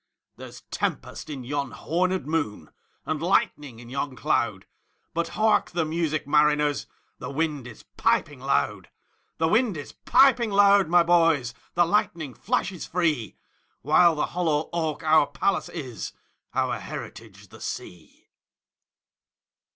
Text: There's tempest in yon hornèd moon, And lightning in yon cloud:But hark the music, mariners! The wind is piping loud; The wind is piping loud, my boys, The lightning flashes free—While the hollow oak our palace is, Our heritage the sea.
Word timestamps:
There's 0.35 0.61
tempest 0.71 1.29
in 1.29 1.43
yon 1.43 1.73
hornèd 1.73 2.25
moon, 2.25 2.71
And 3.05 3.21
lightning 3.21 3.77
in 3.77 3.87
yon 3.91 4.15
cloud:But 4.15 5.27
hark 5.37 5.69
the 5.69 5.85
music, 5.85 6.25
mariners! 6.27 6.87
The 7.19 7.29
wind 7.29 7.67
is 7.67 7.83
piping 7.97 8.39
loud; 8.39 8.89
The 9.37 9.47
wind 9.47 9.77
is 9.77 9.91
piping 9.91 10.49
loud, 10.49 10.87
my 10.87 11.03
boys, 11.03 11.53
The 11.75 11.85
lightning 11.85 12.33
flashes 12.33 12.87
free—While 12.87 14.15
the 14.15 14.25
hollow 14.25 14.69
oak 14.73 15.03
our 15.03 15.27
palace 15.27 15.69
is, 15.69 16.13
Our 16.55 16.79
heritage 16.79 17.49
the 17.49 17.61
sea. 17.61 18.27